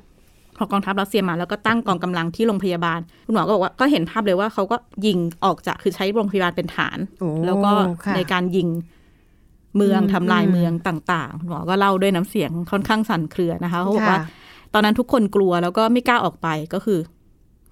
[0.58, 7.71] พอกองทัพรัสเซียมาแล้วก็ตั้งกองกำลังที่โรงพยาบาล คุณหมอก็บอกว่าก็เห็นภาพเลยว่าเขาก็ยิงออกจากคือใช้โรงพยาบาลเป็นฐานโอ้แล้วก็
[8.06, 8.67] ค่ะในการยิง
[9.78, 14.28] เมืองอืมทำลายอืมเมืองต่างๆคุณหมอก็เล่าด้วยน้ำเสียงค่อนข้างสั่นเครือนะคะเขาบอกว่าค่ะ
[14.74, 17.00] ตอนนั้นทุกคนกลัวแล้วก็ไม่กล้าออกไปก็คือ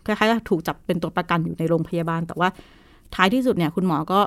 [0.05, 2.49] คล้ายๆกับถูกจับเป็นตัวประกันอยู่ในโรงพยาบาล แต่ว่า
[3.15, 4.19] ท้ายที่สุดเนี่ย คุณหมอก็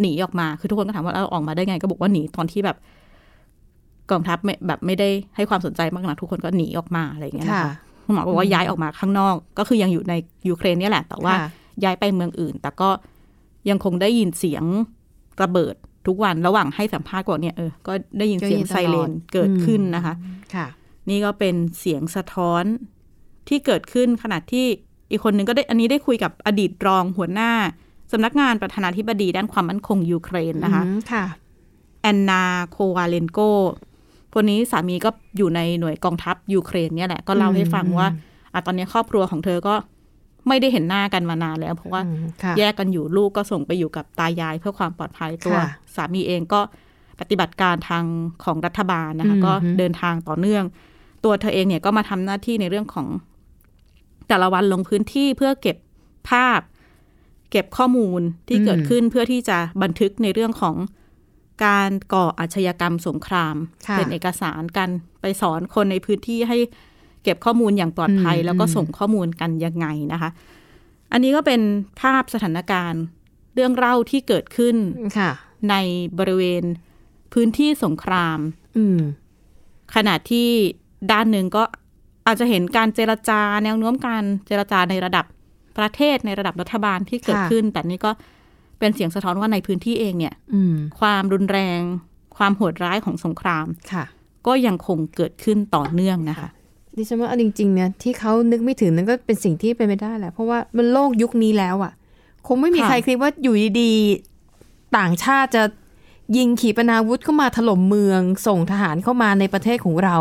[0.00, 2.76] หนีออกมา คือทุกคนก็ถามว่าเราออกมาได้ไง ก็บอกว่าหนีตอนที่แบบ
[4.10, 7.74] กองทัพไม่แบบไม่ได้ให้ความสนใจมากนักทุกคนก็หนีออกมาอะไรอย่างเงี้ยนะค่ะคะ
[8.04, 10.14] คุณหมอบอกว่าย้ายออกมาข้างนอก ก็คือยังอยู่ใน
[10.48, 11.48] ยูเครนเนี่ยแหละ แต่ว่าค่ะ
[11.84, 12.90] ย้ายไปเมืองอื่น แต่ก็
[13.70, 14.64] ยังคงได้ยินเสียง
[15.42, 15.74] ระเบิด
[16.06, 20.14] ทุกวันระหว่างให้สัมภาษณ์ก่อนเนี่ยเออก็ได้ยินเสียงไซเรนเกิดขึ้นนะคะ
[20.54, 20.66] ค่ะ
[21.10, 22.64] นี่ก็เป็นเสียงสะท้อน
[23.48, 24.66] ที่เกิดขึ้นขณะที่
[25.10, 27.50] อีกคนหนึ่งก็ได้อันนี้ได้คุยกับอดีตรองหัวหน้า
[28.12, 31.24] สำนักงานประธานาธิบดีด้านความมั่นคงยูเครนนะคะอืมค่ะ
[32.02, 33.40] แอนนาโควาเลนโก
[34.34, 38.08] คนนี้สามีก็อยู่ในหน่วยกองทัพยูเครนเนี่ยแหละก็เล่าให้ฟังว่า
[38.52, 39.74] อะตอนนี้ครอบครัวของเธอก็
[40.48, 46.60] ไม่ได้เห็นหน้ากันมานานแล้ว เพราะว่าอืมค่ะแยกกันอยู่ลูกก็ส่งไปอยู่กับตายายเพื่อความปลอดภัยตัวค่ะสามีเองก็
[47.20, 48.04] ปฏิบัติการทาง
[48.44, 50.64] ของรัฐบาลนะคะอืมก็เดินทางต่อเนื่อง
[51.24, 53.06] ตัวเธอเองเนี่ยก็มาทำหน้าที่ในเรื่องของ
[54.28, 55.76] แต่ละวันลงพื้นที่เพื่อเก็บ
[56.30, 56.60] ภาพ
[57.50, 60.76] เก็บข้อมูลที่เกิดขึ้นเพื่อที่จะบันทึกในเรื่องของ
[61.64, 63.54] การก่ออาชญากรรมสงคราม
[63.88, 64.88] ค่ะเป็นเอกสารกัน
[65.20, 66.58] ไปสอนคนในพื้นที่ให้
[67.22, 70.30] เก็บข้อมูลอย่างปลอดภัยอืมแล้วก็อืมส่งข้อมูลกันยังไงนะคะ
[71.12, 71.60] อันนี้ก็เป็น
[72.00, 73.02] ภาพสถานการณ์
[73.54, 74.76] เรื่องเล่าที่เกิดขึ้น
[75.18, 75.30] ค่ะ
[75.70, 75.74] ใน
[76.18, 76.62] บริเวณ
[77.32, 78.38] พื้นที่สงคราม
[78.78, 78.98] อืม
[79.94, 80.48] ขณะที่
[81.12, 81.62] ด้านหนึ่งก็
[82.26, 85.24] อาจจะเห็นการเจรจาแนวโน้มการเจรจาในระดับ
[85.78, 88.10] ประเทศในระดับรัฐบาลที่เกิดค่ะขึ้น แต่นี่ก็
[88.78, 91.80] เป็นเสียงสะท้อนว่าในพื้นที่เองเนี่ยอืมความรุนแรง
[92.36, 94.04] ความโหดร้ายของสงครามค่ะ
[94.46, 96.48] ก็ยังคงเกิดขึ้นต่อเนื่องนะคะ
[96.96, 101.92] ดิฉันว่าเอาจริงๆเนี่ยที่เขานึกไม่ถึงนั่นก็เป็นสิ่งที่เป็นไม่ได้แหละเพราะว่ามันโลกยุคนี้แล้วอะ่ะ
[102.46, 105.62] คงไม่มีค่ะใครคิดว่าอยู่ดีๆต่างชาติจะ
[106.36, 110.16] ยิงขีปนาวุธเข้ามาถล่มเมือง ส่งทหารเข้ามาในประเทศของเรา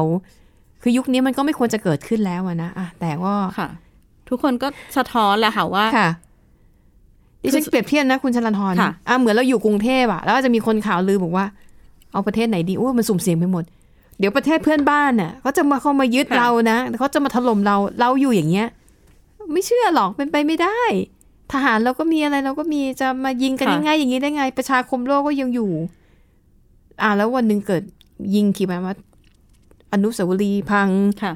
[0.81, 3.69] คือยุคนี้มันก็ไม่ควรจะเกิดขึ้นแล้วอะนะอะแต่ว่าค่ะ
[4.29, 6.09] ทุกคนก็สะท้อนแหละค่ะว่าค่ะ
[7.43, 11.45] ดิฉันเปรียบเทียบนะคุณชลันทรค่ะอะเหมือนเราอยู่กรุงเทพอะแล้วก็จะมีคนข่าวลือบอกว่า
[12.11, 13.63] เอาประเทศไหนดีโอ้มันสุ่มเสี่ยงไปหมด
[14.19, 18.67] เดี๋ยวประเทศเพื่อนบ้านน่ะเขาจะมาเข้ามายึดเรานะเขาจะมาถล่มเราเราอยู่อย่างเงี้ย
[19.53, 20.79] ไม่เชื่อหรอกเป็นไปไม่ได้
[21.53, 25.71] ทหารเราก็มีอะไรเราก็มีจะมายิงกันค่ะง่ายๆอย่างนี้ได้ไง ประชาคมโลกก็ยังอยู่
[27.01, 27.83] อ่าแล้ววันหนึ่งเกิด
[28.35, 28.97] ยิงขีปนาวุธ
[29.93, 30.89] อนุสาวรีย์พัง
[31.23, 31.33] ค่ะ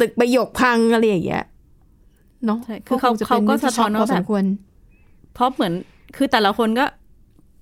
[0.00, 1.44] ตึกประโยคพังอะไรอย่างเงี้ย
[2.46, 4.44] เนาะใช่คือเขางจะเขาก็ป็นรื่องที่สะท้อนช็พอว่าสแบมบควร
[5.34, 5.72] เพราะเหมือน
[6.16, 6.86] คือแต่ละคนก็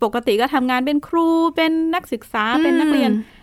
[0.05, 3.36] ปกติก็ทำงานเป็นครูเป็นนักศึกษาเป็นนักเรียนค่ะ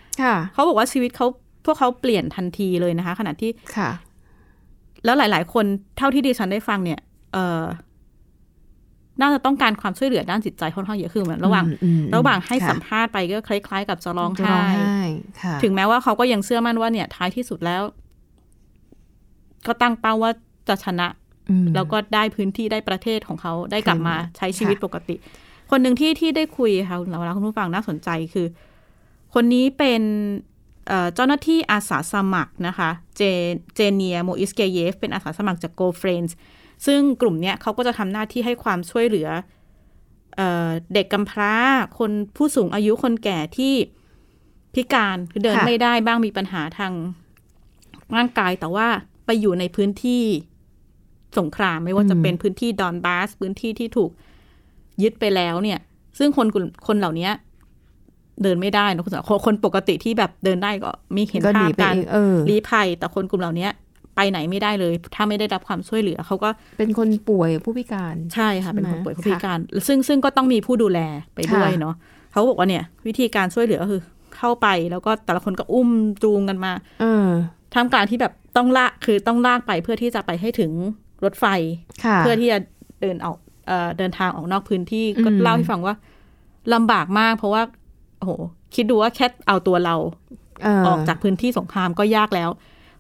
[0.54, 1.28] เขาบอกว่าชีวิตเขา
[1.66, 3.90] พวกเขาเปลี่ยนทันทีเลยนะคะ ขณะที่ค่ะ
[5.06, 5.66] แล้วหลาย ๆ คน
[5.98, 7.00] เท่าที่ดิฉันได้ฟังเนี่ย
[7.34, 7.64] เออ
[9.22, 15.04] น่าจะต้องการความช่วยเหลือด้านจิตใจค่อนข้างเยอะคือเหมือนระหว่างอืมอืมระหว่างให้ค่ะสัมภาษณ์ไปก็คล้าย ๆ กับจะร้องจะไห้ร้องไห้
[15.42, 17.84] ค่ะถึงแม้ว่าเขาก็ยังเชื่อมั่นว่าเนี่ยท้ายที่สุดแล้ว
[19.68, 20.32] ก็ตั้งเป้าว่า
[20.70, 21.08] จะชนะ
[21.50, 25.16] อืมแล้วก็ได้พื้นที่ได้ประเทศของเขาได้กลับมาค่ะใช้ชีวิตปกติ
[25.72, 28.48] คนหนึ่งที่ที่ได้คุยค่ะคุณเราคุณผู้ฟังน่าสนใจคือ
[29.34, 30.04] คนนี้เป็น
[31.16, 33.22] เจ้าหน้าที่อาสาสมัครนะคะ เจ
[33.76, 36.32] เจเนียโมอิสเกเยฟ เป็นอาสาสมัครจาก Go Friends
[36.86, 39.30] ซึ่งกลุ่มเนี้ยเขาก็จะทำหน้าที่ให้ความช่วยเหลือ
[40.36, 40.42] เอ
[40.94, 41.54] เด็กกำพร้า
[42.00, 43.74] คนผู้สูงอายุคนแก่ที่
[44.74, 46.94] พิการคือเดินไม่ได้บ้างมีปัญหาทาง
[48.16, 48.88] ร่างกายแต่ว่า
[49.26, 50.24] ไปอยู่ในพื้นที่
[51.40, 54.12] สงครามไม่ว่าจะเป็นพื้นที่ดอนบาสพื้นที่ที่ถูก
[55.02, 55.80] ยึดไปแล้วเนี่ย
[56.18, 56.48] ซึ่งคน
[56.88, 57.30] คนเหล่านี้
[58.44, 63.68] เดินไม่ได้นะคุณสาวคนคนปกติที่แบบเดินได้ก็มีเห็นก็ภาดีพไปการเองเออลี้ภัย แต่คนกลุ่มเหล่านี้
[64.16, 71.00] ไปไหนไม่ได้เลย ถ้าไม่ได้รับความช่วยเหลือเขาก็เป็นคนป่วยผู้พิการใช่ค่ะใช่ไหมเป็นคนป่วยผู้ค่ะพิการ ซึ่งซึ่งก็ต้องมีผู้ดูแล
[71.36, 71.96] ไปด้วยค่ะเนาะ
[72.32, 74.02] เขาบอกว่าเนี่ย วิธีการช่วยเหลือก็คือ
[74.38, 75.90] เข้าไปแล้วก็แต่ละคนก็อุ้ม
[76.24, 77.28] จูงกันมาเออ
[77.74, 80.72] ท่ามกลางที่แบบต้องลากคือต้องลากไปเพื่อที่จะไปให้ถึง
[81.24, 81.46] รถไฟ
[82.04, 82.60] ค่ะเพื่อที่จะ
[83.02, 85.96] เดินออกเอ่อเดินทางออกนอกพื้นที่ก็อืมเล่าให้ฟังว่า
[86.74, 87.62] ลำบากมาก เพราะว่า
[88.24, 88.42] โอ้โห
[88.76, 89.96] คิดดูว่าแค่เอาตัวเรา
[90.64, 92.50] เออออกจากพื้นที่สงครามก็ยากแล้ว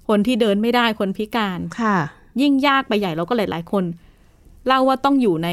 [0.07, 1.97] คนที่เดินไม่ได้คนพิการค่ะ
[2.41, 3.83] ยิ่งยากไปใหญ่แล้วก็หลาย ๆ คน
[4.67, 5.49] เล่าว่าต้องอยู่ใน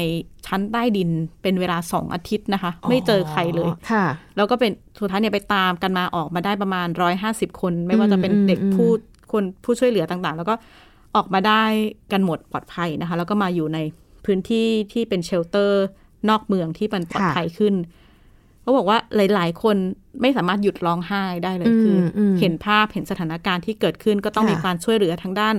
[0.47, 1.09] ชั้นใต้ดิน
[1.41, 4.05] เป็นเวลาสองอาทิตย์นะคะ ไม่เจอใครเลยค่ะ
[4.35, 8.89] แล้วก็เป็นสุดท้ายเนี่ยไปตามกันมาออกมาได้ประมาณร้อยห้าสิบคน ไม่ว่าจะเป็นอืมเด็กอืมผู้
[9.31, 10.55] คนผู้ช่วยเหลือต่างๆ แล้วก็
[11.15, 11.63] ออกมาได้
[12.11, 13.79] กันหมดปลอดภัยนะคะ แล้วก็มาอยู่ใน
[14.25, 15.85] พื้นที่ที่เป็นเชลเตอร์
[16.29, 17.73] นอกเมืองที่มันปลอดภัยขึ้น
[18.61, 19.75] เขาบอกว่าหลาย ๆ คน
[20.21, 25.55] ไม่สามารถหยุดร้องไห้ได้เลยคืออมเห็นภาพเห็นสถานการณ์ที่เกิดขึ้นก็ต้องค่ะมีการช่วยเหลือทางด้าน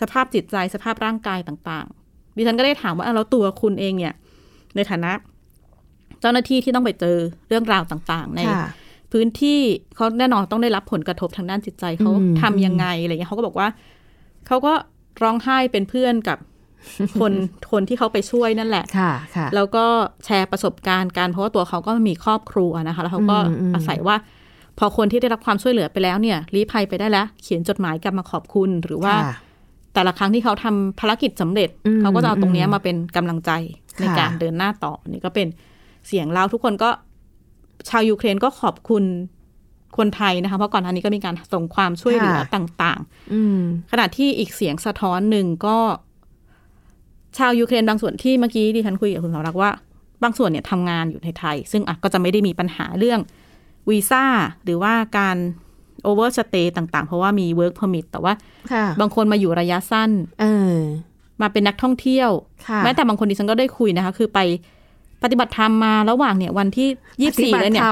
[0.00, 4.14] สภาพจิตใจสภาพร่างกายต่างๆ ดิฉันก็ได้ถามว่าอะแล้วตัวคุณเองเนี่ย
[4.76, 5.12] ในฐานะ
[6.20, 7.16] เจ้าหน้าที่ที่ต้องไปเจอ
[7.48, 8.68] เรื่องราวต่างๆ ในค่ะ
[9.12, 9.60] พื้นที่
[9.96, 13.68] เขาแน่นอนต้องได้รับผลกระทบทางด้านจิตใจเขาอืมทำยังไงอะไรเงี้ยเขาก็บอกว่า
[14.46, 14.72] เขาก็
[15.22, 16.38] ร้องไห้เป็นเพื่อนกับ
[17.20, 17.32] คน
[17.72, 19.84] คนที่เขาไปช่วยนั่นแหละค่ะค่ะแล้วก็
[20.24, 24.16] แชร์ประสบการณ์กันเพราะว่าตัวเขาก็มีครอบครัวนะคะ แล้วเขาก็อืมอืมอาศัยว่า
[24.78, 29.34] พอคนที่ได้รับความช่วยเหลือไปแล้วเนี่ยรีภัยไปได้แล้ว เขียนจดหมายกลับมาขอบคุณหรือว่าค่ะ
[29.94, 33.50] แต่ละครั้งที่เขาทำภารกิจสำเร็จอืมเขาก็จะเอาตรงเนี้ยมาเป็นกำลังใจ
[34.00, 35.48] ในค่ะการเดินหน้าต่อนี่ก็เป็น
[36.08, 36.90] เสียงเล่าทุกคนก็
[37.88, 39.04] ชาวยูเครนก็ขอบคุณ
[39.96, 43.00] คนไทยนะคะเพราะก่อนหน้านี้ก็มีการส่งความช่วยเหลือต่าง
[43.32, 45.76] อืมๆขณะที่อีกเสียงสะท้อนหนึ่งก็
[47.38, 49.70] ชาวยูเครนบางส่วนที่เมื่อกี้ดิฉันคุยกับคุณสาวรักษ์ว่า
[50.22, 53.20] บางส่วนเนี่ยทำงานอยู่ในไทย ซึ่งอะก็จะไม่ได้มีปัญหาเรื่อง
[53.88, 54.24] วีซ่า
[54.64, 55.36] หรือว่าการ
[56.04, 58.32] overstay ต่างๆ เพราะว่ามี work permit แต่ว่า
[58.72, 60.10] ค่ะบางคนมาอยู่ระยะสั้น
[60.40, 60.76] เออ
[61.42, 62.30] มาเป็นนักท่องเที่ยว
[62.68, 64.40] ค่ะแม้แต่บางคนดิฉันก็ได้คุยนะคะ คือไป
[65.22, 66.88] ปฏิบัติธรรมมาระหว่างเนี่ยวันที่
[67.20, 67.82] ยี่สี่เลยเนี่ย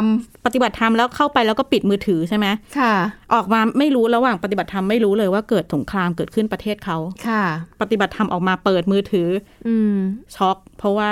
[0.46, 2.46] ปฏิบัติธรรมแล้วเข้าไปแล้วก็ปิดมือถือใช่ไหม
[2.78, 2.94] ค่ะ
[3.34, 7.44] ออกมาไม่รู้ระหว่างปฏิบัติธรรมไม่รู้เลยว่าเกิดสงครามเกิดขึ้นประเทศเขาค่ะ
[7.80, 9.28] ปฏิบัติธรรมออกมาเปิดมือถือ
[9.66, 9.94] อืม
[10.36, 11.10] ช็อกเพราะว่า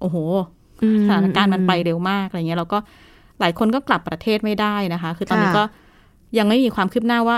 [0.00, 0.16] โอ้โห
[0.82, 2.78] อืมสถานการณ์มันไปเร็วมากอะไรเงี้ยแล้วก็
[3.40, 5.64] หลายคนก็กลับประเทศไม่ได้นะคะ คือตอนนี้ค่ะก็
[6.38, 7.36] ยังไม่มีความคืบหน้าว่า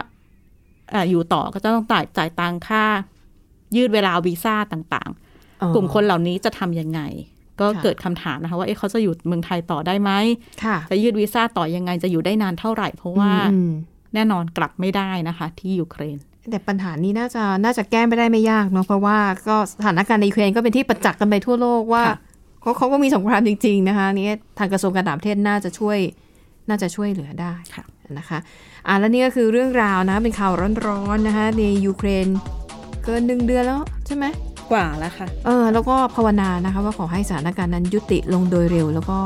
[0.94, 2.84] อ่าอยู่ต่อก็จะต้องจ่ายจ่ายตังค่า
[3.76, 5.10] ยืดเวลาวีซ่าต่าง
[5.62, 7.00] อ๋อๆกลุ่มคนเหล่านี้จะทำยังไง
[7.60, 10.10] ก็ค่ะเกิดคำถามนะคะว่าเอ๊ะเขาจะอยู่เมืองไทยต่อได้ไหม
[10.64, 13.72] ค่ะจะยืดวีซ่าต่อยังไงจะอยู่ได้นานเท่าไหร่ เพราะว่าอืม
[14.14, 16.16] แน่นอนกลับไม่ได้นะคะ ที่ยูเครน
[16.50, 19.18] แต่ปัญหานี้น่าจะน่าจะแก้ไม่ได้ไม่ยากเนาะเพราะว่า
[19.48, 22.18] ก็สถานการณ์ในยูเครนก็เป็นที่ประจักษ์กันไปทั่วโลกว่าค่ะ
[22.62, 25.98] เขาเขาก็มีสงครามจริง ๆ นะคะนี่ทางกระทรวงการต่างประเทศน่าจะช่วย
[26.68, 27.84] น่าจะช่วยเหลือได้ค่ะ
[28.18, 28.38] นะคะ
[28.86, 30.52] อะแล้วนี่ก็คือเรื่องราวนะเป็นข่าว
[30.86, 32.26] ร้อนๆนะคะในยูเครน
[33.04, 34.24] เกินหนึ่งเดือนแล้วใช่ไหม
[34.72, 39.18] กว่าแล้วค่ะ เออ แล้วก็ภาวนานะคะว่าขอให้สถานการณ์นั้นยุติลงโดยเร็ว แล้วก็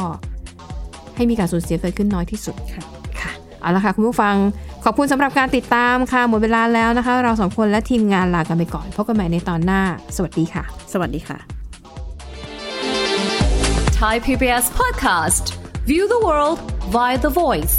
[1.17, 2.83] ให้มีการสูญเสียเกิดขึ้นน้อยที่สุดค่ะ
[3.21, 4.35] ค่ะ เอาละค่ะ คุณผู้ฟัง
[4.85, 9.81] ขอบคุณสำหรับการติดตามค่ะ หมดเวลาแล้วนะคะ เราสองคนและทีมงานลากันไปก่อน พบกันใหม่ในตอนหน้า
[10.17, 11.39] สวัสดีค่ะ สวัสดีค่ะ
[14.01, 15.45] Thai PBS podcast.
[15.91, 16.59] View the world
[16.95, 17.77] via the voice.